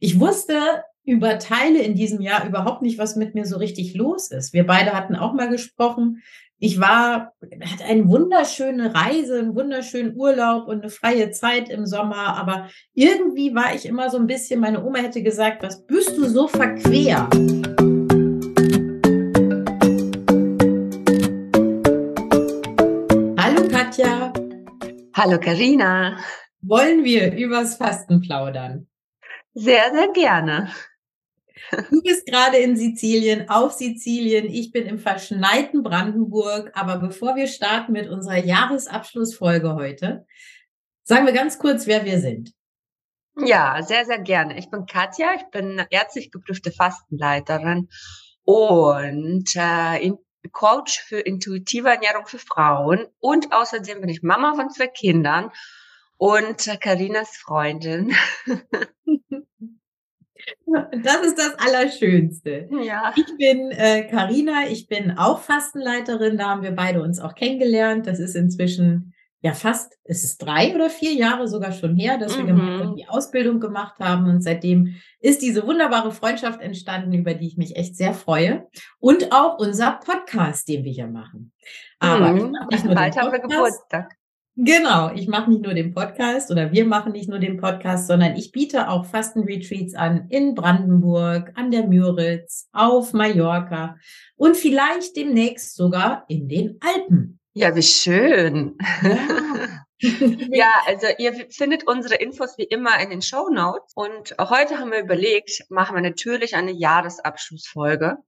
[0.00, 4.30] Ich wusste über Teile in diesem Jahr überhaupt nicht, was mit mir so richtig los
[4.30, 4.52] ist.
[4.52, 6.22] Wir beide hatten auch mal gesprochen.
[6.60, 12.36] Ich war, hatte eine wunderschöne Reise, einen wunderschönen Urlaub und eine freie Zeit im Sommer,
[12.36, 16.28] aber irgendwie war ich immer so ein bisschen, meine Oma hätte gesagt, was bist du
[16.28, 17.28] so verquer?
[23.36, 24.32] Hallo Katja.
[25.14, 26.18] Hallo Karina.
[26.60, 28.86] Wollen wir übers Fasten plaudern?
[29.60, 30.72] Sehr, sehr gerne.
[31.90, 34.46] Du bist gerade in Sizilien, auf Sizilien.
[34.46, 36.70] Ich bin im verschneiten Brandenburg.
[36.74, 40.26] Aber bevor wir starten mit unserer Jahresabschlussfolge heute,
[41.02, 42.52] sagen wir ganz kurz, wer wir sind.
[43.44, 44.56] Ja, sehr, sehr gerne.
[44.58, 45.34] Ich bin Katja.
[45.34, 47.88] Ich bin ärztlich geprüfte Fastenleiterin
[48.44, 50.12] und äh,
[50.52, 53.06] Coach für intuitive Ernährung für Frauen.
[53.18, 55.50] Und außerdem bin ich Mama von zwei Kindern
[56.18, 58.12] und Karinas Freundin.
[60.66, 62.68] Das ist das Allerschönste.
[62.82, 63.12] Ja.
[63.16, 63.70] Ich bin
[64.10, 66.38] Karina, äh, ich bin auch Fastenleiterin.
[66.38, 68.06] Da haben wir beide uns auch kennengelernt.
[68.06, 72.36] Das ist inzwischen ja fast, es ist drei oder vier Jahre sogar schon her, dass
[72.36, 72.48] wir mhm.
[72.48, 74.28] gemeinsam die Ausbildung gemacht haben.
[74.28, 78.66] Und seitdem ist diese wunderbare Freundschaft entstanden, über die ich mich echt sehr freue.
[78.98, 81.52] Und auch unser Podcast, den wir hier machen.
[81.98, 82.56] Aber mhm.
[82.70, 84.17] ich bald haben wir Geburtstag.
[84.60, 88.34] Genau, ich mache nicht nur den Podcast oder wir machen nicht nur den Podcast, sondern
[88.34, 93.98] ich biete auch Fastenretreats an in Brandenburg, an der Müritz, auf Mallorca
[94.34, 97.37] und vielleicht demnächst sogar in den Alpen.
[97.58, 98.78] Ja, wie schön.
[99.02, 99.18] Ja.
[100.52, 103.94] ja, also ihr findet unsere Infos wie immer in den Show Notes.
[103.96, 108.18] Und heute haben wir überlegt, machen wir natürlich eine Jahresabschlussfolge.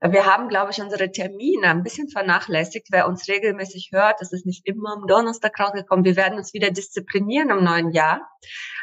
[0.00, 2.86] Wir haben, glaube ich, unsere Termine ein bisschen vernachlässigt.
[2.92, 6.04] Wer uns regelmäßig hört, es ist nicht immer am Donnerstag rausgekommen.
[6.04, 8.20] Wir werden uns wieder disziplinieren im neuen Jahr,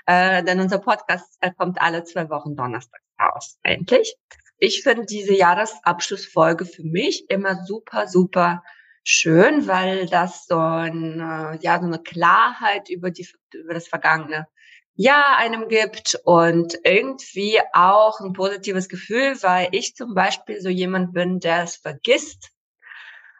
[0.05, 3.57] äh, denn unser Podcast äh, kommt alle zwei Wochen Donnerstag raus.
[3.63, 4.17] Endlich.
[4.57, 8.63] Ich finde diese Jahresabschlussfolge für mich immer super, super
[9.03, 11.19] schön, weil das so, ein,
[11.61, 14.47] ja, so eine Klarheit über, die, über das vergangene
[14.95, 21.13] Jahr einem gibt und irgendwie auch ein positives Gefühl, weil ich zum Beispiel so jemand
[21.13, 22.51] bin, der es vergisst,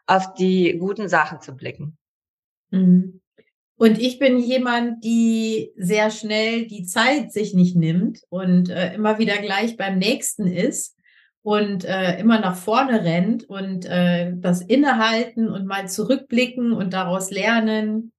[0.08, 1.98] auf die guten Sachen zu blicken.
[2.72, 3.22] Mhm.
[3.76, 9.20] Und ich bin jemand, die sehr schnell die Zeit sich nicht nimmt und äh, immer
[9.20, 10.96] wieder gleich beim nächsten ist
[11.44, 17.32] und äh, immer nach vorne rennt und äh, das innehalten und mal zurückblicken und daraus
[17.32, 18.14] lernen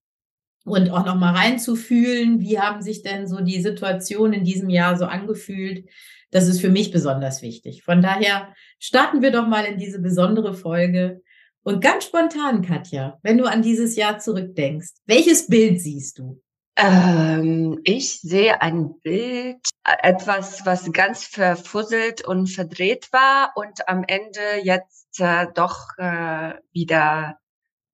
[0.65, 4.97] und auch noch mal reinzufühlen, wie haben sich denn so die Situationen in diesem Jahr
[4.97, 5.89] so angefühlt.
[6.31, 7.83] Das ist für mich besonders wichtig.
[7.83, 11.23] Von daher starten wir doch mal in diese besondere Folge.
[11.63, 16.43] Und ganz spontan, Katja, wenn du an dieses Jahr zurückdenkst, welches Bild siehst du?
[16.77, 24.05] Ähm, ich sehe ein Bild, äh, etwas, was ganz verfusselt und verdreht war und am
[24.07, 27.39] Ende jetzt äh, doch äh, wieder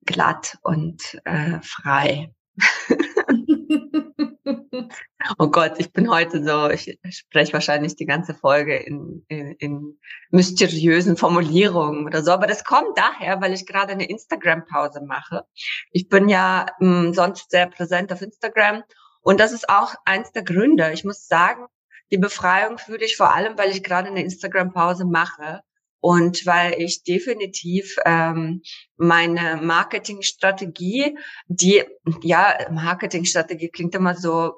[0.06, 2.34] glatt und äh, frei.
[5.38, 9.98] oh Gott, ich bin heute so, ich spreche wahrscheinlich die ganze Folge in, in, in
[10.30, 15.44] mysteriösen Formulierungen oder so, aber das kommt daher, weil ich gerade eine Instagram-Pause mache.
[15.92, 18.82] Ich bin ja mh, hm, sonst sehr präsent auf Instagram
[19.22, 20.92] und das ist auch eins der Gründe.
[20.92, 21.66] Ich muss sagen,
[22.10, 25.62] die Befreiung fühle ich vor allem, weil ich gerade eine Instagram-Pause mache
[26.00, 28.62] und weil ich definitiv ähm,
[28.96, 31.84] meine Marketingstrategie, die,
[32.22, 34.54] ja, Marketingstrategie klingt immer so,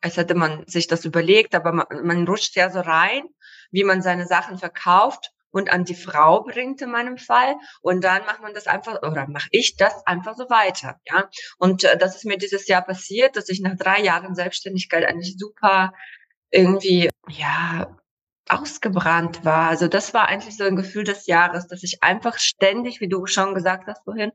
[0.00, 3.24] als hätte man sich das überlegt, aber man, man rutscht ja so rein,
[3.70, 8.24] wie man seine Sachen verkauft und an die Frau bringt in meinem Fall und dann
[8.26, 11.28] macht man das einfach oder mache ich das einfach so weiter, ja.
[11.58, 15.36] Und äh, das ist mir dieses Jahr passiert, dass ich nach drei Jahren Selbstständigkeit eigentlich
[15.38, 15.92] super
[16.50, 17.96] irgendwie ja
[18.48, 19.68] ausgebrannt war.
[19.68, 23.26] Also das war eigentlich so ein Gefühl des Jahres, dass ich einfach ständig, wie du
[23.26, 24.32] schon gesagt hast vorhin,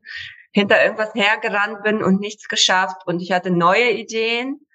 [0.52, 3.06] hinter irgendwas hergerannt bin und nichts geschafft.
[3.06, 4.66] Und ich hatte neue Ideen.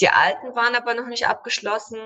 [0.00, 1.98] Die alten waren aber noch nicht abgeschlossen.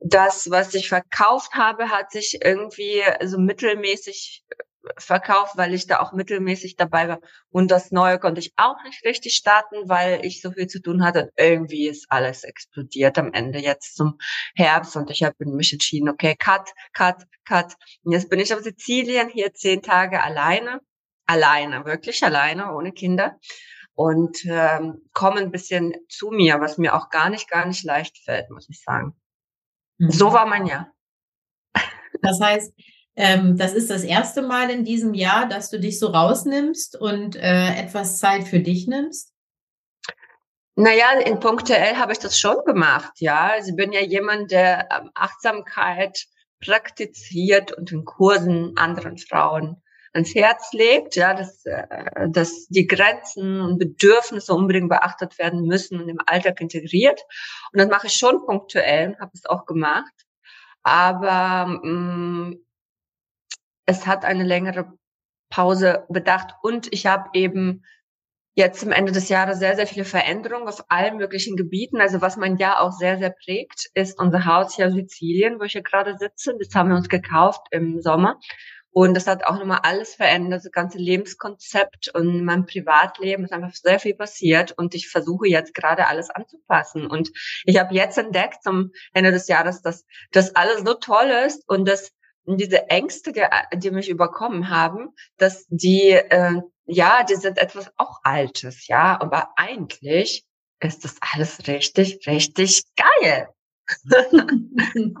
[0.00, 4.44] Das, was ich verkauft habe, hat sich irgendwie so mittelmäßig
[4.96, 7.20] verkauft, weil ich da auch mittelmäßig dabei war.
[7.50, 11.04] Und das Neue konnte ich auch nicht richtig starten, weil ich so viel zu tun
[11.04, 11.30] hatte.
[11.36, 14.18] Irgendwie ist alles explodiert am Ende jetzt zum
[14.54, 17.74] Herbst und ich habe mich entschieden, okay, cut, cut, cut.
[18.02, 20.80] Und jetzt bin ich auf Sizilien hier zehn Tage alleine,
[21.26, 23.38] alleine, wirklich alleine, ohne Kinder
[23.98, 28.16] und ähm, komme ein bisschen zu mir, was mir auch gar nicht, gar nicht leicht
[28.18, 29.16] fällt, muss ich sagen.
[29.98, 30.12] Mhm.
[30.12, 30.92] So war mein Jahr.
[32.22, 32.72] Das heißt,
[33.18, 37.34] ähm, das ist das erste Mal in diesem Jahr, dass du dich so rausnimmst und
[37.34, 39.32] äh, etwas Zeit für dich nimmst?
[40.76, 43.48] Naja, in punktuell habe ich das schon gemacht, ja.
[43.48, 46.26] Also ich bin ja jemand, der ähm, Achtsamkeit
[46.64, 49.82] praktiziert und in Kursen anderen Frauen
[50.12, 56.00] ans Herz legt, ja, dass, äh, dass die Grenzen und Bedürfnisse unbedingt beachtet werden müssen
[56.00, 57.20] und im Alltag integriert.
[57.72, 60.14] Und das mache ich schon punktuell, habe es auch gemacht.
[60.84, 62.67] Aber mh, mm,
[63.88, 64.92] es hat eine längere
[65.48, 67.84] Pause bedacht und ich habe eben
[68.54, 72.00] jetzt zum Ende des Jahres sehr, sehr viele Veränderungen auf allen möglichen Gebieten.
[72.00, 75.64] Also was mein Jahr auch sehr, sehr prägt, ist unser Haus hier in Sizilien, wo
[75.64, 76.54] ich hier gerade sitze.
[76.58, 78.38] Das haben wir uns gekauft im Sommer.
[78.90, 83.74] Und das hat auch nochmal alles verändert, das ganze Lebenskonzept und mein Privatleben ist einfach
[83.74, 87.06] sehr viel passiert und ich versuche jetzt gerade alles anzupassen.
[87.06, 87.30] Und
[87.64, 91.86] ich habe jetzt entdeckt zum Ende des Jahres, dass das alles so toll ist und
[91.86, 92.12] dass
[92.56, 93.32] diese Ängste,
[93.74, 99.50] die mich überkommen haben, dass die äh, ja, die sind etwas auch Altes, ja, aber
[99.56, 100.44] eigentlich
[100.80, 103.48] ist das alles richtig, richtig geil.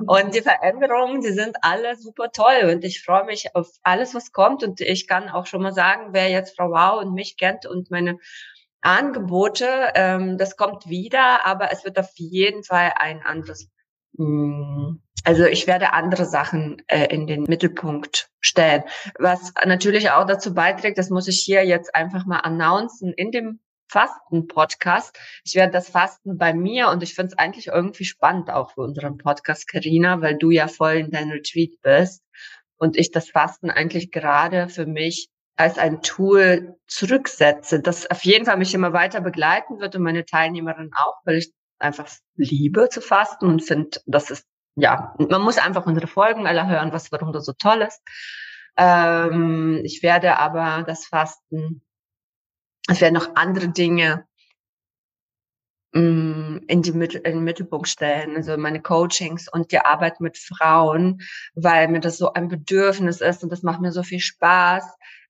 [0.06, 2.70] und die Veränderungen, die sind alle super toll.
[2.70, 4.62] Und ich freue mich auf alles, was kommt.
[4.62, 7.90] Und ich kann auch schon mal sagen, wer jetzt Frau Wow und mich kennt und
[7.90, 8.18] meine
[8.80, 13.68] Angebote, ähm, das kommt wieder, aber es wird auf jeden Fall ein anderes
[14.18, 18.82] also ich werde andere Sachen äh, in den Mittelpunkt stellen.
[19.18, 23.60] Was natürlich auch dazu beiträgt, das muss ich hier jetzt einfach mal announcen in dem
[23.90, 25.18] Fasten-Podcast.
[25.44, 28.82] Ich werde das Fasten bei mir und ich finde es eigentlich irgendwie spannend auch für
[28.82, 32.22] unseren Podcast, Karina, weil du ja voll in deinem Retreat bist
[32.76, 38.44] und ich das Fasten eigentlich gerade für mich als ein Tool zurücksetze, das auf jeden
[38.44, 43.00] Fall mich immer weiter begleiten wird und meine Teilnehmerin auch, weil ich einfach liebe zu
[43.00, 44.46] fasten und finde, das ist,
[44.76, 48.00] ja, man muss einfach unsere Folgen alle hören, was, warum das so toll ist.
[48.76, 51.82] Ähm, ich werde aber das Fasten,
[52.88, 54.27] es werden noch andere Dinge
[55.98, 61.20] in, die, in den Mittelpunkt stellen, also meine Coachings und die Arbeit mit Frauen,
[61.54, 64.84] weil mir das so ein Bedürfnis ist und das macht mir so viel Spaß,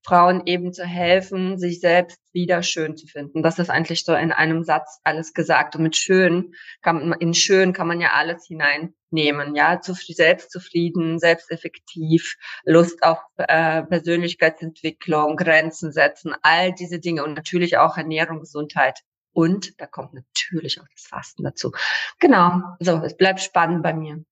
[0.04, 3.42] Frauen eben zu helfen, sich selbst wieder schön zu finden.
[3.42, 5.76] Das ist eigentlich so in einem Satz alles gesagt.
[5.76, 11.18] Und mit schön kann man, in schön kann man ja alles hineinnehmen, ja, zu, selbstzufrieden,
[11.18, 19.00] selbsteffektiv, Lust auf äh, Persönlichkeitsentwicklung, Grenzen setzen, all diese Dinge und natürlich auch Ernährung, Gesundheit.
[19.38, 21.70] Und da kommt natürlich auch das Fasten dazu.
[22.18, 24.24] Genau, so, es bleibt spannend bei mir.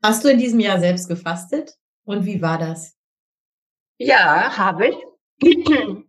[0.00, 1.74] Hast du in diesem Jahr selbst gefastet?
[2.04, 2.96] Und wie war das?
[3.98, 4.96] Ja, habe ich.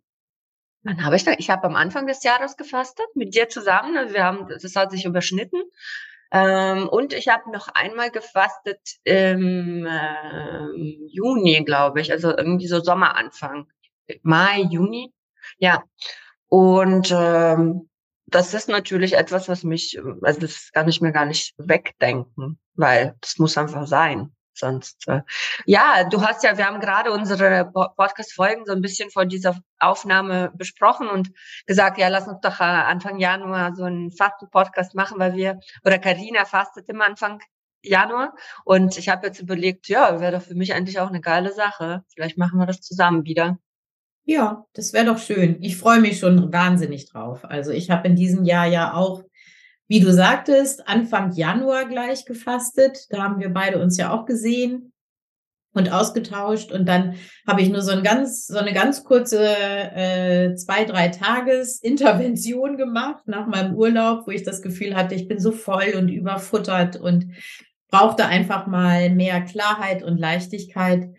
[0.84, 1.32] Wann habe ich da?
[1.40, 3.98] Ich habe am Anfang des Jahres gefastet mit dir zusammen.
[3.98, 5.64] Also wir haben, das hat sich überschnitten.
[6.32, 10.68] Ähm, und ich habe noch einmal gefastet im äh,
[11.08, 13.72] Juni, glaube ich, also irgendwie so Sommeranfang,
[14.22, 15.12] Mai, Juni.
[15.58, 15.84] Ja.
[16.52, 17.90] Und ähm,
[18.26, 23.16] das ist natürlich etwas, was mich, also das kann ich mir gar nicht wegdenken, weil
[23.22, 25.08] das muss einfach sein sonst.
[25.08, 25.22] Äh,
[25.66, 30.52] ja, du hast ja, wir haben gerade unsere Podcast-Folgen so ein bisschen vor dieser Aufnahme
[30.54, 31.32] besprochen und
[31.68, 36.00] gesagt, ja, lass uns doch äh, Anfang Januar so einen Fasten-Podcast machen, weil wir, oder
[36.00, 37.40] Karina fastet immer Anfang
[37.82, 38.36] Januar.
[38.66, 42.04] Und ich habe jetzt überlegt, ja, wäre doch für mich eigentlich auch eine geile Sache.
[42.14, 43.58] Vielleicht machen wir das zusammen wieder.
[44.24, 45.58] Ja, das wäre doch schön.
[45.62, 47.44] Ich freue mich schon wahnsinnig drauf.
[47.44, 49.24] Also ich habe in diesem Jahr ja auch
[49.92, 53.08] wie du sagtest, Anfang Januar gleich gefastet.
[53.10, 54.94] Da haben wir beide uns ja auch gesehen
[55.74, 56.72] und ausgetauscht.
[56.72, 57.16] Und dann
[57.46, 62.78] habe ich nur so ein ganz, so eine ganz kurze äh, zwei, drei Tages Intervention
[62.78, 66.96] gemacht nach meinem Urlaub, wo ich das Gefühl hatte, ich bin so voll und überfuttert
[66.96, 67.26] und
[67.90, 71.10] brauchte einfach mal mehr Klarheit und Leichtigkeit.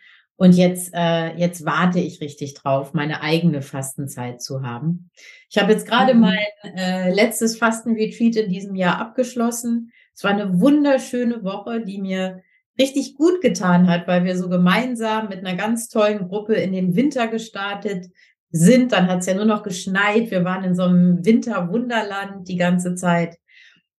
[0.42, 5.08] Und jetzt, äh, jetzt warte ich richtig drauf, meine eigene Fastenzeit zu haben.
[5.48, 6.20] Ich habe jetzt gerade mhm.
[6.20, 9.92] mein äh, letztes Fastenretreat in diesem Jahr abgeschlossen.
[10.12, 12.42] Es war eine wunderschöne Woche, die mir
[12.76, 16.96] richtig gut getan hat, weil wir so gemeinsam mit einer ganz tollen Gruppe in den
[16.96, 18.06] Winter gestartet
[18.50, 18.90] sind.
[18.90, 20.32] Dann hat es ja nur noch geschneit.
[20.32, 23.36] Wir waren in so einem Winterwunderland die ganze Zeit.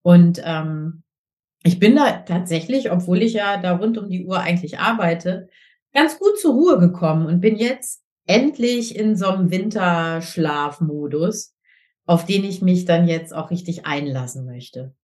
[0.01, 1.03] Und ähm,
[1.63, 5.47] ich bin da tatsächlich, obwohl ich ja da rund um die Uhr eigentlich arbeite,
[5.93, 11.55] ganz gut zur Ruhe gekommen und bin jetzt endlich in so einem Winterschlafmodus,
[12.05, 14.95] auf den ich mich dann jetzt auch richtig einlassen möchte.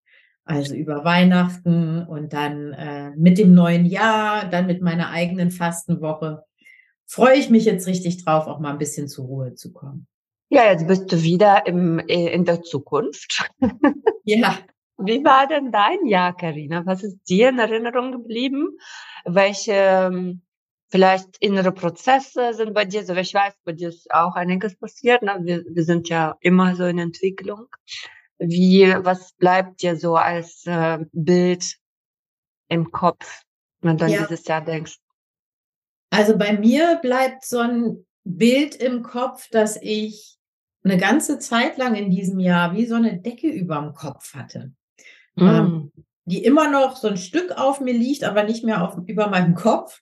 [0.45, 6.43] Also über Weihnachten und dann äh, mit dem neuen Jahr, dann mit meiner eigenen Fastenwoche.
[7.05, 10.07] Freue ich mich jetzt richtig drauf, auch mal ein bisschen zur Ruhe zu kommen.
[10.49, 13.47] Ja, jetzt bist du wieder im, äh, in der Zukunft.
[14.23, 14.57] ja.
[15.01, 16.85] Wie war denn dein Jahr, Karina?
[16.85, 18.77] Was ist dir in Erinnerung geblieben?
[19.23, 20.41] Welche ähm,
[20.89, 25.21] vielleicht innere Prozesse sind bei dir, so ich weiß, bei dir ist auch einiges passiert,
[25.21, 25.37] ne?
[25.41, 27.67] wir, wir sind ja immer so in Entwicklung.
[28.39, 31.75] Wie, was bleibt dir so als äh, Bild
[32.69, 33.43] im Kopf,
[33.81, 34.25] wenn du an ja.
[34.25, 34.97] dieses Jahr denkst?
[36.09, 40.37] Also bei mir bleibt so ein Bild im Kopf, dass ich
[40.83, 44.71] eine ganze Zeit lang in diesem Jahr wie so eine Decke überm Kopf hatte.
[45.35, 45.47] Mm.
[45.47, 45.91] Ähm,
[46.25, 49.55] die immer noch so ein Stück auf mir liegt, aber nicht mehr auf, über meinem
[49.55, 50.01] Kopf.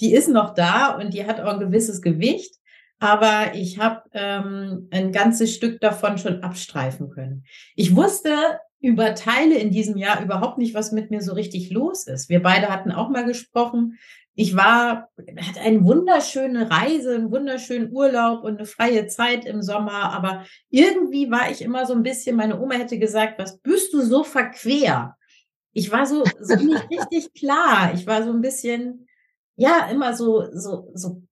[0.00, 2.54] Die ist noch da und die hat auch ein gewisses Gewicht,
[3.00, 7.44] aber ich habe ähm, ein ganzes Stück davon schon abstreifen können.
[7.74, 12.06] Ich wusste über Teile in diesem Jahr überhaupt nicht, was mit mir so richtig los
[12.06, 12.28] ist.
[12.28, 13.98] Wir beide hatten auch mal gesprochen.
[14.34, 20.12] Ich war, hatte eine wunderschöne Reise, einen wunderschönen Urlaub und eine freie Zeit im Sommer,
[20.12, 24.00] aber irgendwie war ich immer so ein bisschen, meine Oma hätte gesagt, was bist du
[24.00, 25.16] so verquer?
[25.72, 27.92] Ich war so, so nicht richtig klar.
[27.94, 29.07] Ich war so ein bisschen,
[29.58, 31.22] ja, immer so, so, so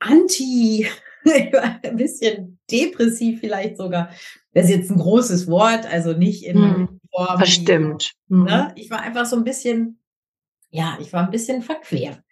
[0.00, 0.86] anti,
[1.82, 4.10] ein bisschen depressiv vielleicht sogar.
[4.52, 7.38] Das ist jetzt ein großes Wort, also nicht in hm, Form.
[7.38, 8.12] Bestimmt.
[8.28, 8.44] Hm.
[8.44, 8.72] Ne?
[8.76, 10.00] Ich war einfach so ein bisschen,
[10.70, 12.22] ja, ich war ein bisschen verquer.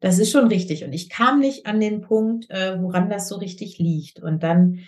[0.00, 0.84] Das ist schon richtig.
[0.84, 4.20] Und ich kam nicht an den Punkt, äh, woran das so richtig liegt.
[4.20, 4.80] Und dann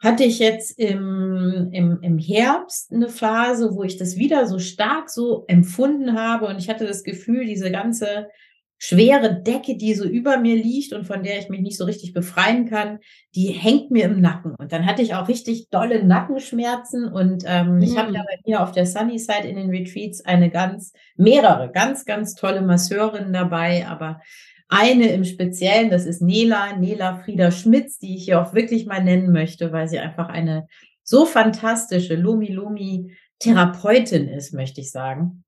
[0.00, 5.10] hatte ich jetzt im, im, im Herbst eine Phase, wo ich das wieder so stark
[5.10, 6.46] so empfunden habe.
[6.46, 8.28] Und ich hatte das Gefühl, diese ganze
[8.78, 12.12] schwere Decke, die so über mir liegt und von der ich mich nicht so richtig
[12.12, 13.00] befreien kann,
[13.34, 14.54] die hängt mir im Nacken.
[14.54, 17.06] Und dann hatte ich auch richtig dolle Nackenschmerzen.
[17.12, 17.82] Und ähm, mhm.
[17.82, 21.70] ich habe ja bei mir auf der Sunny Side in den Retreats eine ganz, mehrere,
[21.72, 23.86] ganz, ganz tolle Masseurinnen dabei.
[23.88, 24.20] Aber
[24.68, 29.02] eine im Speziellen, das ist Nela, Nela Frieda Schmitz, die ich hier auch wirklich mal
[29.02, 30.68] nennen möchte, weil sie einfach eine
[31.02, 35.42] so fantastische Lumi Lumi Therapeutin ist, möchte ich sagen.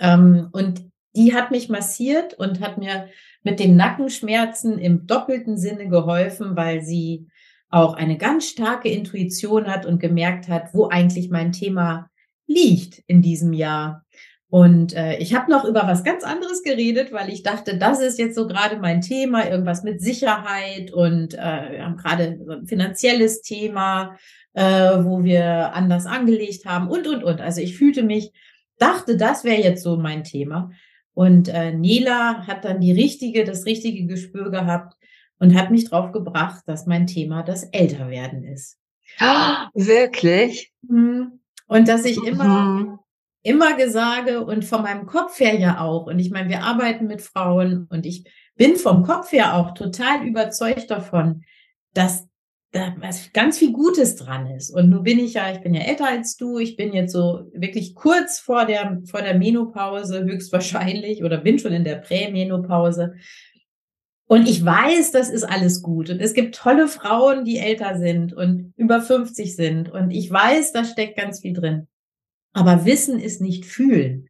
[0.00, 3.08] Ähm, und die hat mich massiert und hat mir
[3.42, 7.28] mit den Nackenschmerzen im doppelten Sinne geholfen, weil sie
[7.70, 12.10] auch eine ganz starke Intuition hat und gemerkt hat, wo eigentlich mein Thema
[12.46, 14.04] liegt in diesem Jahr.
[14.48, 18.18] Und äh, ich habe noch über was ganz anderes geredet, weil ich dachte, das ist
[18.18, 22.66] jetzt so gerade mein Thema, irgendwas mit Sicherheit und äh, wir haben gerade so ein
[22.66, 24.16] finanzielles Thema,
[24.54, 24.62] äh,
[25.04, 27.40] wo wir anders angelegt haben und, und, und.
[27.40, 28.32] Also ich fühlte mich,
[28.78, 30.70] dachte, das wäre jetzt so mein Thema.
[31.16, 34.94] Und äh, Nela hat dann die richtige, das richtige Gespür gehabt
[35.38, 38.78] und hat mich drauf gebracht, dass mein Thema das Älterwerden ist.
[39.20, 40.72] Oh, wirklich?
[40.82, 41.40] Mhm.
[41.68, 42.98] Und dass ich immer mhm
[43.46, 46.06] immer gesage und von meinem Kopf her ja auch.
[46.06, 48.24] Und ich meine, wir arbeiten mit Frauen und ich
[48.56, 51.44] bin vom Kopf her auch total überzeugt davon,
[51.94, 52.35] dass da
[52.98, 54.70] was ganz viel Gutes dran ist.
[54.70, 57.50] Und nun bin ich ja, ich bin ja älter als du, ich bin jetzt so
[57.52, 63.14] wirklich kurz vor der, vor der Menopause höchstwahrscheinlich oder bin schon in der Prämenopause.
[64.28, 66.10] Und ich weiß, das ist alles gut.
[66.10, 69.88] Und es gibt tolle Frauen, die älter sind und über 50 sind.
[69.90, 71.86] Und ich weiß, da steckt ganz viel drin.
[72.52, 74.28] Aber Wissen ist nicht fühlen.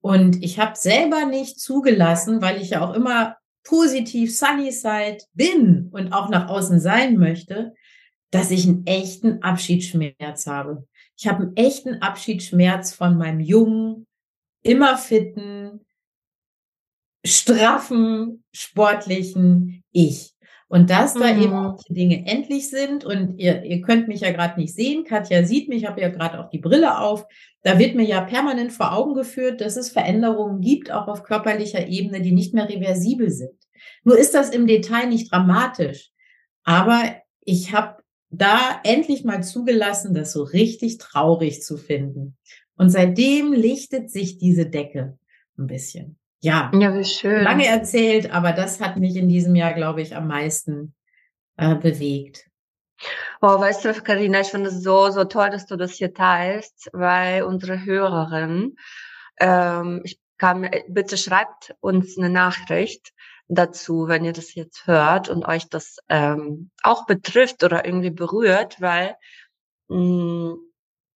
[0.00, 5.88] Und ich habe selber nicht zugelassen, weil ich ja auch immer positiv sunny side bin
[5.92, 7.74] und auch nach außen sein möchte,
[8.30, 10.86] dass ich einen echten Abschiedsschmerz habe.
[11.16, 14.06] Ich habe einen echten Abschiedsschmerz von meinem jungen,
[14.62, 15.84] immer fitten,
[17.24, 20.34] straffen, sportlichen Ich.
[20.70, 21.42] Und dass da mhm.
[21.42, 25.44] eben manche Dinge endlich sind und ihr, ihr könnt mich ja gerade nicht sehen, Katja
[25.44, 27.26] sieht mich, ich habe ja gerade auch die Brille auf,
[27.64, 31.88] da wird mir ja permanent vor Augen geführt, dass es Veränderungen gibt, auch auf körperlicher
[31.88, 33.58] Ebene, die nicht mehr reversibel sind.
[34.04, 36.12] Nur ist das im Detail nicht dramatisch.
[36.62, 37.02] Aber
[37.40, 42.36] ich habe da endlich mal zugelassen, das so richtig traurig zu finden.
[42.76, 45.18] Und seitdem lichtet sich diese Decke
[45.58, 46.19] ein bisschen.
[46.40, 47.42] Ja, ja wie schön.
[47.42, 50.94] lange erzählt, aber das hat mich in diesem Jahr, glaube ich, am meisten
[51.56, 52.46] äh, bewegt.
[53.40, 56.90] Oh, weißt du, Karina, ich finde es so, so toll, dass du das hier teilst,
[56.92, 58.76] weil unsere Hörerin,
[59.38, 63.12] ähm, ich kann, bitte schreibt uns eine Nachricht
[63.48, 68.80] dazu, wenn ihr das jetzt hört und euch das ähm, auch betrifft oder irgendwie berührt,
[68.80, 69.16] weil
[69.88, 70.58] mh, mm,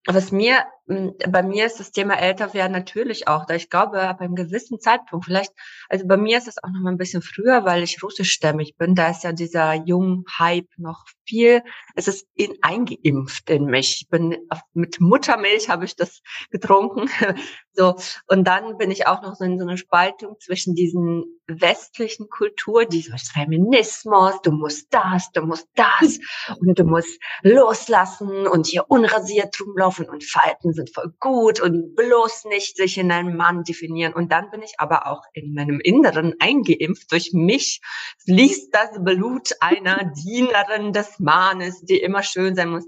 [0.06, 3.54] was mir bei mir ist das Thema Älterwerden natürlich auch da.
[3.54, 5.52] Ich glaube, ab einem gewissen Zeitpunkt, vielleicht,
[5.88, 8.94] also bei mir ist es auch noch mal ein bisschen früher, weil ich russischstämmig bin.
[8.94, 11.62] Da ist ja dieser Jung-Hype noch viel,
[11.94, 14.02] es ist in, eingeimpft in mich.
[14.02, 14.36] Ich bin
[14.74, 17.08] mit Muttermilch habe ich das getrunken.
[17.74, 17.96] so.
[18.26, 22.86] Und dann bin ich auch noch so in so einer Spaltung zwischen diesen westlichen Kultur,
[22.86, 26.18] dieses Feminismus, du musst das, du musst das
[26.60, 32.46] und du musst loslassen und hier unrasiert rumlaufen und Falten sind voll gut und bloß
[32.46, 34.14] nicht sich in einen Mann definieren.
[34.14, 37.12] Und dann bin ich aber auch in meinem Inneren eingeimpft.
[37.12, 37.80] Durch mich
[38.24, 42.86] fließt das Blut einer Dienerin des Mannes, die immer schön sein muss.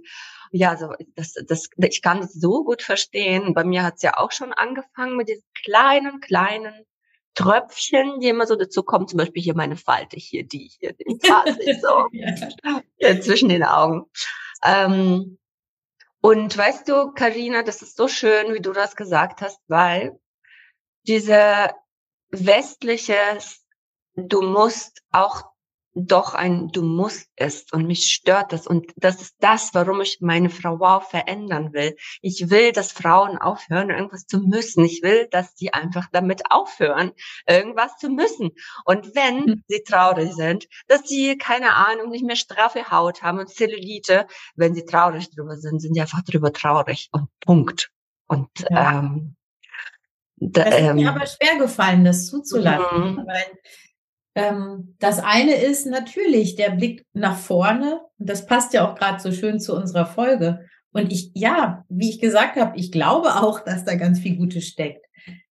[0.51, 3.55] Ja, so das, das, ich kann das so gut verstehen.
[3.55, 6.85] Bei mir hat es ja auch schon angefangen mit diesen kleinen, kleinen
[7.35, 9.09] Tröpfchen, die immer so dazu kommen.
[9.09, 11.19] Zum Beispiel hier meine Falte, hier die, hier die
[11.81, 13.21] so ja.
[13.21, 14.07] zwischen den Augen.
[14.65, 15.39] Ähm,
[16.21, 20.19] und weißt du, Karina, das ist so schön, wie du das gesagt hast, weil
[21.07, 21.71] diese
[22.31, 23.39] westliche,
[24.15, 25.45] du musst auch
[25.97, 30.19] doch ein Du musst ist und mich stört das und das ist das, warum ich
[30.21, 31.97] meine Frau Wow verändern will.
[32.21, 34.85] Ich will, dass Frauen aufhören, irgendwas zu müssen.
[34.85, 37.13] Ich will, dass sie einfach damit aufhören,
[37.49, 38.51] irgendwas zu müssen.
[38.85, 39.65] Und wenn hm.
[39.69, 44.75] sie traurig sind, dass sie, keine Ahnung, nicht mehr straffe Haut haben und Zellulite, wenn
[44.75, 47.91] sie traurig drüber sind, sind sie einfach drüber traurig und Punkt.
[48.27, 48.99] Und ja.
[48.99, 49.37] ähm,
[50.37, 53.13] da, das ist ähm, mir aber schwer gefallen, das zuzulassen.
[53.13, 53.25] Mhm.
[53.27, 53.57] Weil ähm,
[54.37, 58.01] das eine ist natürlich der Blick nach vorne.
[58.19, 60.67] Und das passt ja auch gerade so schön zu unserer Folge.
[60.93, 64.67] Und ich, ja, wie ich gesagt habe, ich glaube auch, dass da ganz viel Gutes
[64.67, 65.05] steckt.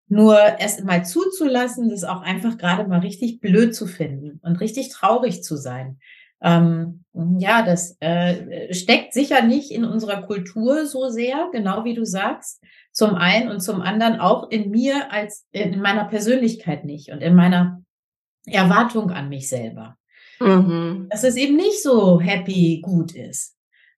[0.08, 4.89] Nur erst mal zuzulassen, das auch einfach gerade mal richtig blöd zu finden und richtig
[4.89, 5.98] traurig zu sein.
[6.44, 7.04] Ähm,
[7.39, 12.63] ja, das äh, steckt sicher nicht in unserer Kultur so sehr, genau wie du sagst.
[12.92, 17.34] Zum einen und zum anderen auch in mir als in meiner Persönlichkeit nicht und in
[17.34, 17.82] meiner
[18.45, 19.97] Erwartung an mich selber.
[20.39, 21.07] Mhm.
[21.09, 23.55] Dass es eben nicht so happy gut ist,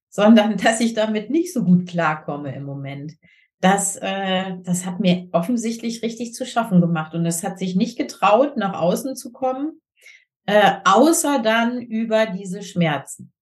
[0.10, 3.14] sondern dass ich damit nicht so gut klarkomme im Moment.
[3.60, 7.98] Das, äh, das hat mir offensichtlich richtig zu schaffen gemacht und es hat sich nicht
[7.98, 9.82] getraut, nach außen zu kommen,
[10.46, 13.34] äh, außer dann über diese Schmerzen.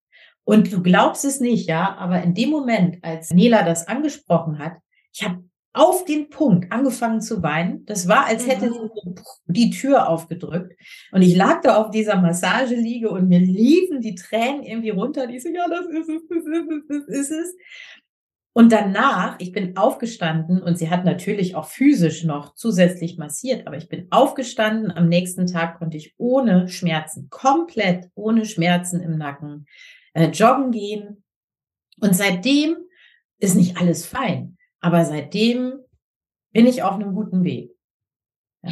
[0.45, 4.77] Und du glaubst es nicht, ja, aber in dem Moment, als Nela das angesprochen hat,
[5.11, 5.43] ich habe
[5.75, 7.85] auf den Punkt angefangen zu weinen.
[7.85, 9.15] Das war, als hätte sie mhm.
[9.47, 10.73] die Tür aufgedrückt.
[11.11, 15.27] Und ich lag da auf dieser Massageliege und mir liefen die Tränen irgendwie runter.
[15.27, 17.55] Die so, ja, das ist es, das ist es, das ist es.
[18.53, 23.75] Und danach, ich bin aufgestanden und sie hat natürlich auch physisch noch zusätzlich massiert, aber
[23.75, 24.91] ich bin aufgestanden.
[24.91, 29.65] Am nächsten Tag konnte ich ohne Schmerzen, komplett ohne Schmerzen im Nacken,
[30.13, 31.25] äh, joggen gehen.
[31.99, 32.77] Und seitdem
[33.39, 34.54] ist nicht alles fein.
[34.81, 35.79] Aber seitdem
[36.51, 37.75] bin ich auf einem guten Weg.
[38.63, 38.71] Ja.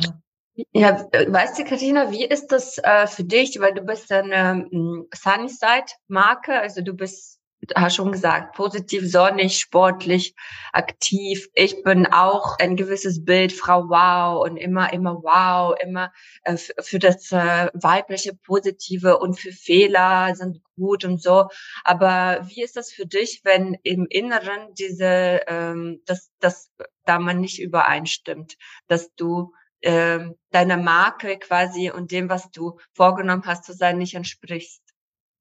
[0.71, 3.59] Ja, weißt du, Katina, wie ist das äh, für dich?
[3.59, 7.32] Weil du bist eine ähm, Sunnyside-Marke, also du bist,
[7.75, 10.35] hast schon gesagt, positiv, sonnig, sportlich,
[10.71, 11.47] aktiv.
[11.53, 16.11] Ich bin auch ein gewisses Bild, Frau Wow und immer, immer Wow, immer
[16.43, 21.47] äh, für das äh, weibliche Positive und für Fehler sind gut und so.
[21.83, 26.69] Aber wie ist das für dich, wenn im Inneren diese, ähm, dass das
[27.05, 33.43] da man nicht übereinstimmt, dass du ähm, deiner Marke quasi und dem, was du vorgenommen
[33.45, 34.81] hast zu sein, nicht entsprichst?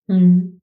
[0.06, 0.61] Mhm.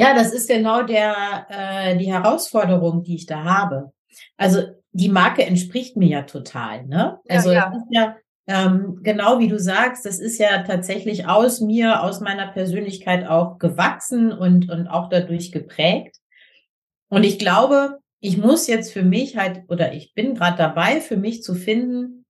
[0.00, 3.92] Ja, das ist genau der äh, die Herausforderung, die ich da habe.
[4.36, 7.20] Also die Marke entspricht mir ja total, ne?
[7.28, 7.76] Also ja, ja.
[7.76, 12.48] ist ja ähm, genau wie du sagst, das ist ja tatsächlich aus mir, aus meiner
[12.48, 16.16] Persönlichkeit auch gewachsen und, und auch dadurch geprägt.
[17.08, 21.16] Und ich glaube, ich muss jetzt für mich halt, oder ich bin gerade dabei, für
[21.16, 22.24] mich zu finden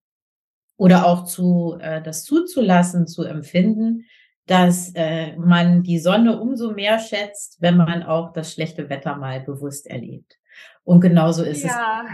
[0.77, 4.05] oder auch zu äh, das zuzulassen, zu empfinden,
[4.51, 9.41] dass äh, man die Sonne umso mehr schätzt, wenn man auch das schlechte Wetter mal
[9.41, 10.41] bewusst erlebt.
[10.83, 12.05] Und genauso ist ja.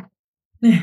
[0.60, 0.70] es.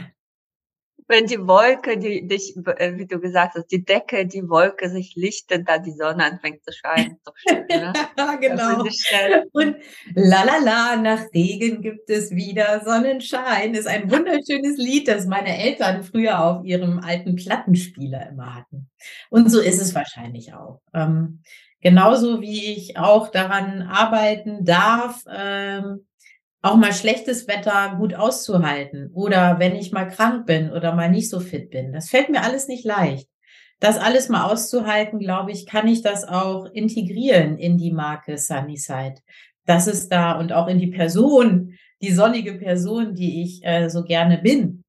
[1.07, 5.15] wenn die Wolke, die dich, äh, wie du gesagt hast, die Decke, die Wolke sich
[5.15, 7.17] lichtet, da die Sonne anfängt zu scheinen.
[7.25, 7.93] Doch schön, ne?
[8.41, 8.83] genau.
[9.51, 9.75] Und
[10.15, 13.73] la la la, nach Regen gibt es wieder Sonnenschein.
[13.73, 18.89] Ist ein wunderschönes Lied, das meine Eltern früher auf ihrem alten Plattenspieler immer hatten.
[19.29, 20.81] Und so ist es wahrscheinlich auch.
[20.93, 21.41] Ähm,
[21.81, 26.05] genauso wie ich auch daran arbeiten darf, ähm,
[26.63, 31.29] auch mal schlechtes Wetter gut auszuhalten oder wenn ich mal krank bin oder mal nicht
[31.29, 31.91] so fit bin.
[31.91, 33.27] Das fällt mir alles nicht leicht.
[33.79, 39.15] Das alles mal auszuhalten, glaube ich, kann ich das auch integrieren in die Marke Sunnyside.
[39.65, 44.05] Das ist da und auch in die Person, die sonnige Person, die ich äh, so
[44.05, 44.85] gerne bin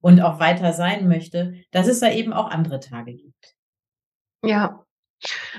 [0.00, 3.56] und auch weiter sein möchte, dass es da eben auch andere Tage gibt.
[4.44, 4.84] Ja,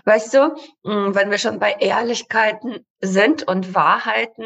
[0.06, 4.45] Weißt du, hm, wenn wir schon bei Ehrlichkeiten sind und Wahrheiten,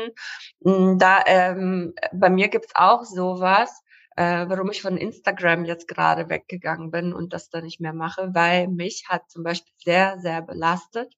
[0.63, 3.81] hm, da ähm, bei mir gibt's auch sowas,
[4.15, 8.29] äh, warum ich von Instagram jetzt gerade weggegangen bin und das da nicht mehr mache,
[8.33, 11.13] weil mich hat zum Beispiel sehr, sehr belastet,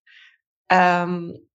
[0.69, 1.47] ähm,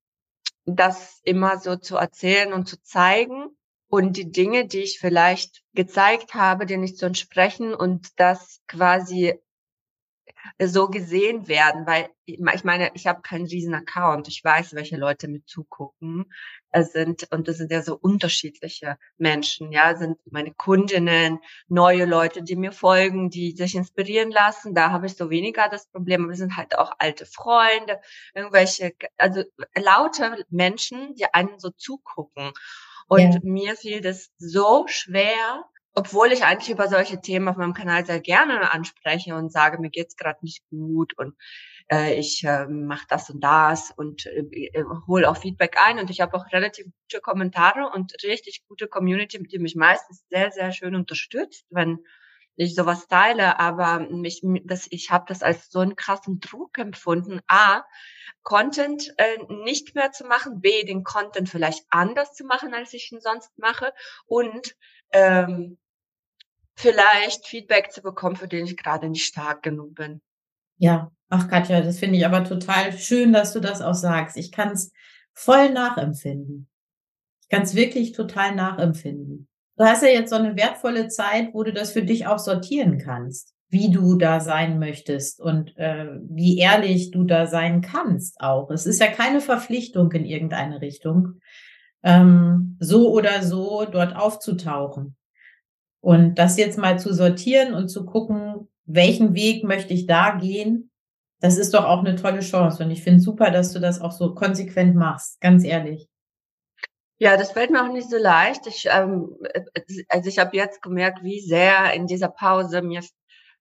[0.66, 3.56] das immer so zu erzählen und zu zeigen
[3.88, 9.34] und die Dinge, die ich vielleicht gezeigt habe, dir nicht zu entsprechen und das quasi
[10.58, 14.28] so gesehen werden, weil ich meine, ich habe keinen riesen Account.
[14.28, 16.32] Ich weiß, welche Leute mir zugucken
[16.70, 22.42] es sind und das sind ja so unterschiedliche Menschen, ja, sind meine Kundinnen, neue Leute,
[22.42, 24.74] die mir folgen, die sich inspirieren lassen.
[24.74, 26.24] Da habe ich so weniger das Problem.
[26.24, 28.00] Aber es sind halt auch alte Freunde,
[28.34, 29.42] irgendwelche, also
[29.76, 32.52] lauter Menschen, die einen so zugucken.
[33.08, 33.40] Und ja.
[33.42, 38.20] mir fiel das so schwer, obwohl ich eigentlich über solche Themen auf meinem Kanal sehr
[38.20, 41.34] gerne anspreche und sage, mir geht's gerade nicht gut und
[41.90, 46.10] äh, ich äh, mache das und das und äh, äh hole auch Feedback ein und
[46.10, 50.72] ich habe auch relativ gute Kommentare und richtig gute Community, die mich meistens sehr, sehr
[50.72, 51.98] schön unterstützt, wenn
[52.56, 57.40] ich sowas teile, aber mich, das, ich habe das als so einen krassen Druck empfunden.
[57.46, 57.84] A,
[58.42, 63.10] Content äh, nicht mehr zu machen, B, den Content vielleicht anders zu machen, als ich
[63.12, 63.92] ihn sonst mache
[64.26, 64.76] und
[65.12, 65.78] ähm,
[66.76, 70.20] vielleicht Feedback zu bekommen, für den ich gerade nicht stark genug bin.
[70.78, 74.36] Ja, ach Katja, das finde ich aber total schön, dass du das auch sagst.
[74.36, 74.92] Ich kann es
[75.32, 76.68] voll nachempfinden.
[77.42, 79.48] Ich kann es wirklich total nachempfinden.
[79.76, 82.98] Du hast ja jetzt so eine wertvolle Zeit, wo du das für dich auch sortieren
[82.98, 88.70] kannst, wie du da sein möchtest und äh, wie ehrlich du da sein kannst auch.
[88.70, 91.40] Es ist ja keine Verpflichtung in irgendeine Richtung,
[92.02, 95.16] ähm, so oder so dort aufzutauchen.
[96.00, 100.90] Und das jetzt mal zu sortieren und zu gucken, welchen Weg möchte ich da gehen,
[101.40, 102.84] das ist doch auch eine tolle Chance.
[102.84, 106.08] Und ich finde super, dass du das auch so konsequent machst, ganz ehrlich.
[107.18, 108.66] Ja, das fällt mir auch nicht so leicht.
[108.66, 109.62] Ich, ähm, äh,
[110.08, 113.02] also ich habe jetzt gemerkt, wie sehr in dieser Pause mir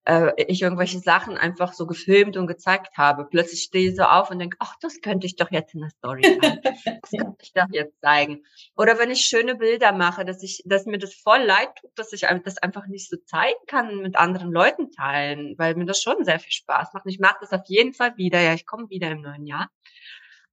[0.10, 3.26] äh, ich irgendwelche Sachen einfach so gefilmt und gezeigt habe.
[3.26, 5.92] Plötzlich stehe ich so auf und denke, ach, das könnte ich doch jetzt in der
[5.92, 6.60] Story haben.
[6.64, 8.44] Das könnte ich doch jetzt zeigen.
[8.76, 12.12] Oder wenn ich schöne Bilder mache, dass ich, dass mir das voll leid tut, dass
[12.12, 16.26] ich das einfach nicht so zeigen kann, mit anderen Leuten teilen, weil mir das schon
[16.26, 17.06] sehr viel Spaß macht.
[17.06, 18.42] Und ich mache das auf jeden Fall wieder.
[18.42, 19.70] Ja, ich komme wieder im neuen Jahr.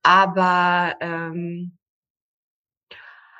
[0.02, 1.78] Aber ähm,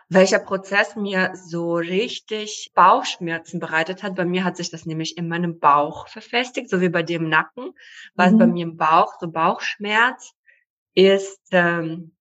[0.09, 4.15] welcher Prozess mir so richtig Bauchschmerzen bereitet hat.
[4.15, 7.29] Bei mir hat sich das nämlich in meinem Bauch verfestigt, so wie bei dir im
[7.29, 7.73] Nacken.
[8.15, 8.39] Was mhm.
[8.39, 10.33] bei mir im Bauch, so Bauchschmerz,
[10.95, 12.17] ist ähm,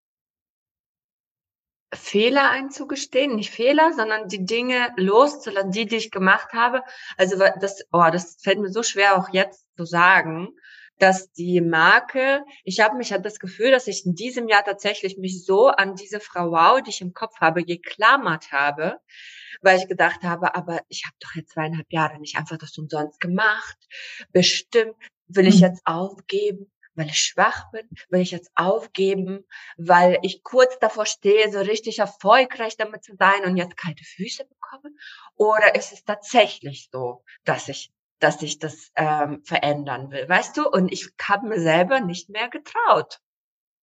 [1.93, 6.83] Fehler einzugestehen, nicht Fehler, sondern die Dinge loszulassen, die, die ich gemacht habe.
[7.17, 10.49] Also das, oh, das fällt mir so schwer auch jetzt zu sagen,
[10.99, 15.17] dass die Marke, ich habe mich hat das Gefühl, dass ich in diesem Jahr tatsächlich
[15.17, 18.99] mich so an diese Frau Wow, die ich im Kopf habe, geklammert habe,
[19.61, 23.19] weil ich gedacht habe, aber ich habe doch jetzt zweieinhalb Jahre nicht einfach das umsonst
[23.19, 23.77] gemacht.
[24.31, 24.95] Bestimmt
[25.27, 25.69] will ich hm.
[25.69, 29.45] jetzt aufgeben, weil ich schwach bin, will ich jetzt aufgeben,
[29.77, 34.45] weil ich kurz davor stehe, so richtig erfolgreich damit zu sein und jetzt kalte Füße
[34.45, 34.95] bekomme?
[35.35, 40.69] Oder ist es tatsächlich so, dass ich dass ich das ähm, verändern will, weißt du?
[40.69, 43.19] Und ich habe mir selber nicht mehr getraut.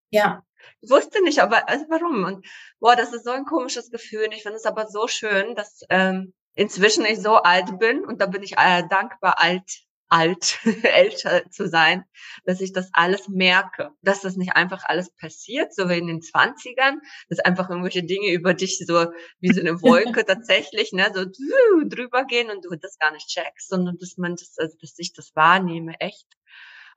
[0.09, 0.43] Ja.
[0.81, 2.23] Ich wusste nicht, aber also warum?
[2.23, 2.45] Und
[2.79, 4.27] boah, das ist so ein komisches Gefühl.
[4.31, 8.27] Ich finde es aber so schön, dass ähm, inzwischen ich so alt bin und da
[8.27, 12.03] bin ich äh, dankbar alt alt, älter zu sein,
[12.45, 16.21] dass ich das alles merke, dass das nicht einfach alles passiert, so wie in den
[16.21, 19.07] Zwanzigern, dass einfach irgendwelche Dinge über dich so
[19.39, 21.25] wie so eine Wolke tatsächlich, ne, so
[21.85, 25.13] drüber gehen und du das gar nicht checkst, sondern dass man das, also dass ich
[25.13, 26.27] das wahrnehme, echt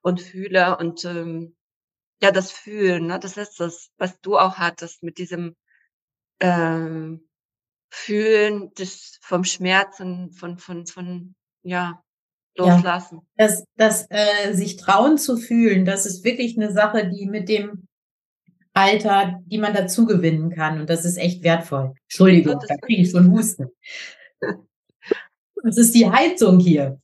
[0.03, 1.57] und fühle und ähm,
[2.23, 5.57] ja, das Fühlen, ne, das ist das, was du auch hattest mit diesem
[6.41, 7.29] ähm,
[7.91, 12.04] Fühlen des vom Schmerzen, von von von ja
[12.57, 13.21] loslassen.
[13.39, 17.49] Ja, das, das äh, sich trauen zu fühlen, das ist wirklich eine Sache, die mit
[17.49, 17.89] dem
[18.75, 20.81] Alter, die man dazu gewinnen kann.
[20.81, 21.95] Und das ist echt wertvoll.
[22.05, 23.69] Entschuldigung, da kriege ich schon Husten.
[25.63, 27.01] Das ist die Heizung hier.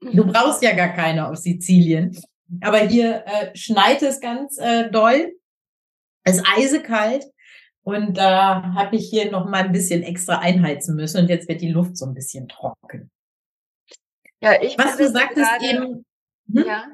[0.00, 2.18] Du brauchst ja gar keine auf Sizilien.
[2.60, 5.32] Aber hier äh, schneit es ganz äh, doll.
[6.24, 7.26] Es ist eisekalt.
[7.82, 11.20] Und da äh, habe ich hier noch mal ein bisschen extra einheizen müssen.
[11.20, 13.10] Und jetzt wird die Luft so ein bisschen trocken.
[14.44, 16.06] Ja, ich Was du sagtest gerade, eben.
[16.52, 16.66] Hm?
[16.66, 16.86] Ja,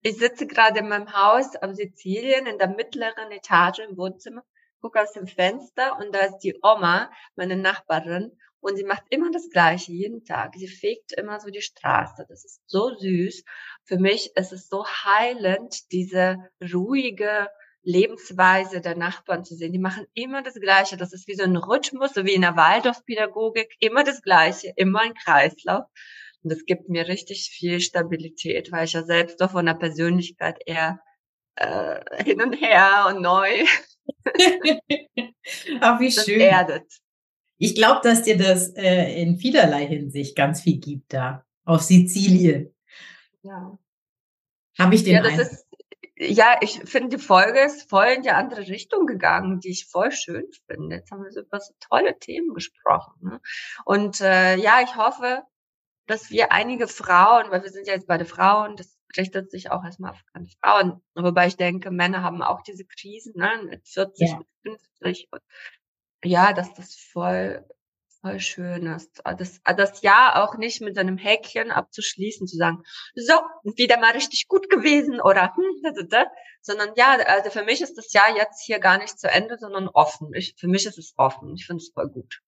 [0.00, 4.42] ich sitze gerade in meinem Haus am Sizilien in der mittleren Etage im Wohnzimmer,
[4.80, 9.30] gucke aus dem Fenster und da ist die Oma, meine Nachbarin, und sie macht immer
[9.30, 10.54] das Gleiche jeden Tag.
[10.56, 12.24] Sie fegt immer so die Straße.
[12.26, 13.44] Das ist so süß.
[13.84, 16.38] Für mich ist es so heilend, diese
[16.72, 17.50] ruhige
[17.82, 19.72] Lebensweise der Nachbarn zu sehen.
[19.72, 20.96] Die machen immer das Gleiche.
[20.96, 23.74] Das ist wie so ein Rhythmus, so wie in der Waldorfpädagogik.
[23.80, 25.84] Immer das Gleiche, immer ein Kreislauf.
[26.44, 30.58] Und das gibt mir richtig viel Stabilität, weil ich ja selbst doch von der Persönlichkeit
[30.66, 31.00] eher
[31.56, 33.48] äh, hin und her und neu.
[35.80, 36.40] Ach, wie das schön.
[36.40, 36.84] Erdet.
[37.56, 42.74] Ich glaube, dass dir das äh, in vielerlei Hinsicht ganz viel gibt da auf Sizilien.
[43.42, 43.78] Ja.
[44.78, 45.52] Habe ich den Ja, das Eindruck.
[45.52, 45.66] ist,
[46.16, 50.12] ja, ich finde, die Folge ist voll in die andere Richtung gegangen, die ich voll
[50.12, 50.96] schön finde.
[50.96, 53.14] Jetzt haben wir so über so tolle Themen gesprochen.
[53.20, 53.40] Ne?
[53.84, 55.42] Und äh, ja, ich hoffe,
[56.06, 59.84] dass wir einige Frauen, weil wir sind ja jetzt beide Frauen, das richtet sich auch
[59.84, 60.18] erstmal auf
[60.60, 64.38] Frauen, wobei ich denke, Männer haben auch diese Krisen, ne, mit 40, ja.
[64.38, 65.42] mit 50 und
[66.24, 67.64] ja, dass das voll
[68.24, 69.22] voll schön ist.
[69.38, 72.82] Das, das Jahr auch nicht mit so einem Häkchen abzuschließen, zu sagen,
[73.14, 73.34] so,
[73.76, 76.26] wieder mal richtig gut gewesen oder hm, da, da, da.
[76.62, 79.88] sondern ja, also für mich ist das Jahr jetzt hier gar nicht zu Ende, sondern
[79.88, 80.32] offen.
[80.32, 81.54] Ich, für mich ist es offen.
[81.54, 82.40] Ich finde es voll gut.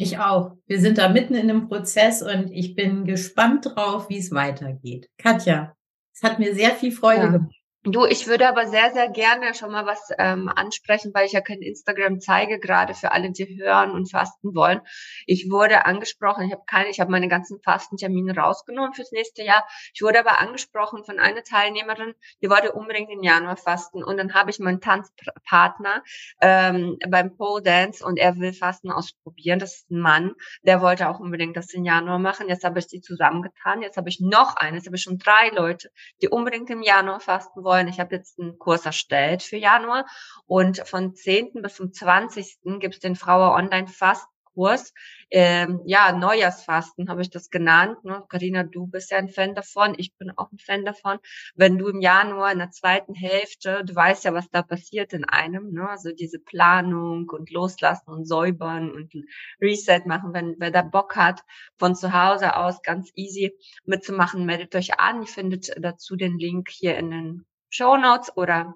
[0.00, 0.56] Ich auch.
[0.66, 5.10] Wir sind da mitten in einem Prozess und ich bin gespannt drauf, wie es weitergeht.
[5.18, 5.74] Katja,
[6.14, 7.30] es hat mir sehr viel Freude ja.
[7.32, 7.57] gemacht.
[7.84, 11.40] Du, ich würde aber sehr, sehr gerne schon mal was ähm, ansprechen, weil ich ja
[11.40, 14.80] kein Instagram zeige, gerade für alle, die hören und fasten wollen.
[15.26, 19.64] Ich wurde angesprochen, ich habe keine, ich habe meine ganzen Fastentermine rausgenommen fürs nächste Jahr.
[19.94, 24.02] Ich wurde aber angesprochen von einer Teilnehmerin, die wollte unbedingt im Januar fasten.
[24.02, 26.02] Und dann habe ich meinen Tanzpartner
[26.42, 29.60] ähm, beim Pole Dance und er will Fasten ausprobieren.
[29.60, 32.48] Das ist ein Mann, der wollte auch unbedingt das im Januar machen.
[32.48, 33.82] Jetzt habe ich die zusammengetan.
[33.82, 37.62] Jetzt habe ich noch eines, habe ich schon drei Leute, die unbedingt im Januar fasten
[37.62, 37.86] wollen wollen.
[37.88, 40.06] Ich habe jetzt einen Kurs erstellt für Januar
[40.46, 41.52] und von 10.
[41.62, 42.58] bis zum 20.
[42.80, 44.26] gibt es den Frauer Online Fast
[44.58, 44.92] Kurs.
[45.30, 48.02] Ähm, ja, Neujahrsfasten habe ich das genannt.
[48.02, 48.24] Ne?
[48.28, 49.94] Carina, du bist ja ein Fan davon.
[49.96, 51.18] Ich bin auch ein Fan davon.
[51.54, 55.24] Wenn du im Januar in der zweiten Hälfte, du weißt ja, was da passiert in
[55.24, 55.88] einem, ne?
[55.88, 59.12] also diese Planung und Loslassen und Säubern und
[59.60, 60.34] Reset machen.
[60.34, 61.42] Wenn wer da Bock hat,
[61.76, 65.20] von zu Hause aus ganz easy mitzumachen, meldet euch an.
[65.20, 68.74] Ihr findet dazu den Link hier in den Show Notes oder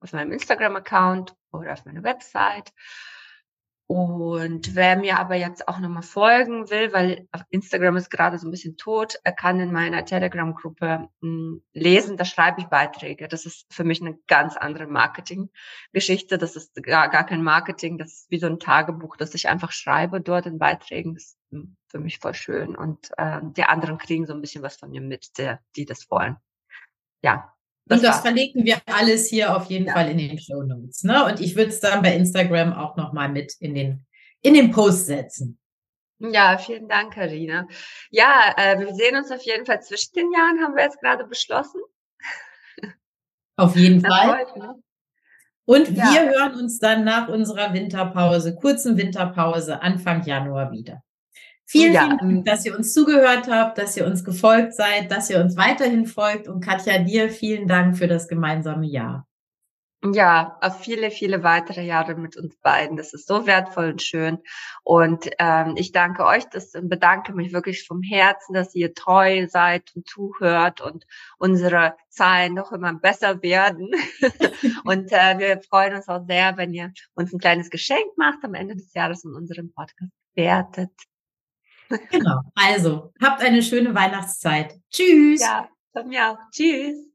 [0.00, 2.72] auf meinem Instagram-Account oder auf meiner Website.
[3.90, 8.50] Und wer mir aber jetzt auch nochmal folgen will, weil Instagram ist gerade so ein
[8.50, 13.28] bisschen tot, er kann in meiner Telegram-Gruppe hm, lesen, da schreibe ich Beiträge.
[13.28, 16.36] Das ist für mich eine ganz andere Marketing-Geschichte.
[16.36, 19.72] Das ist gar, gar kein Marketing, das ist wie so ein Tagebuch, das ich einfach
[19.72, 21.14] schreibe dort in Beiträgen.
[21.14, 22.76] Das ist hm, für mich voll schön.
[22.76, 26.10] Und äh, die anderen kriegen so ein bisschen was von mir mit, der, die das
[26.10, 26.36] wollen.
[27.22, 27.54] Ja,
[27.88, 29.94] das und das verlinken wir alles hier auf jeden ja.
[29.94, 31.04] Fall in den Show Notes.
[31.04, 31.24] Ne?
[31.24, 34.06] Und ich würde es dann bei Instagram auch nochmal mit in den,
[34.42, 35.58] in den Post setzen.
[36.20, 37.68] Ja, vielen Dank, Karina.
[38.10, 41.24] Ja, äh, wir sehen uns auf jeden Fall zwischen den Jahren, haben wir jetzt gerade
[41.24, 41.80] beschlossen.
[43.56, 44.46] Auf jeden Fall.
[45.64, 46.12] Und ja.
[46.12, 51.02] wir hören uns dann nach unserer Winterpause, kurzen Winterpause, Anfang Januar wieder.
[51.70, 52.16] Vielen, ja.
[52.18, 55.54] vielen Dank, dass ihr uns zugehört habt, dass ihr uns gefolgt seid, dass ihr uns
[55.54, 56.48] weiterhin folgt.
[56.48, 59.28] Und Katja, dir vielen Dank für das gemeinsame Jahr.
[60.02, 62.96] Ja, auf viele, viele weitere Jahre mit uns beiden.
[62.96, 64.38] Das ist so wertvoll und schön.
[64.82, 69.90] Und ähm, ich danke euch, das bedanke mich wirklich vom Herzen, dass ihr treu seid
[69.94, 71.04] und zuhört und
[71.36, 73.90] unsere Zahlen noch immer besser werden.
[74.84, 78.54] und äh, wir freuen uns auch sehr, wenn ihr uns ein kleines Geschenk macht am
[78.54, 80.92] Ende des Jahres und unseren Podcast wertet.
[82.10, 82.40] Genau.
[82.54, 84.74] Also, habt eine schöne Weihnachtszeit.
[84.90, 85.40] Tschüss.
[85.40, 86.38] Ja, von mir auch.
[86.52, 87.07] Tschüss.